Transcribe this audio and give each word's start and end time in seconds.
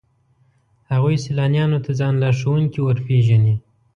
هغوی 0.91 1.15
سیلانیانو 1.25 1.83
ته 1.85 1.91
ځان 1.99 2.13
لارښوونکي 2.23 2.79
ورپېژني. 2.81 3.55